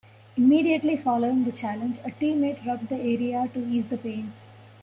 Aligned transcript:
Immediately 0.35 0.97
following 0.97 1.43
the 1.43 1.51
challenge, 1.51 1.99
a 1.99 2.09
teammate 2.09 2.65
rubbed 2.65 2.89
the 2.89 2.95
area 2.95 3.47
to 3.53 3.59
ease 3.67 3.85
the 3.85 3.99
pain. 3.99 4.33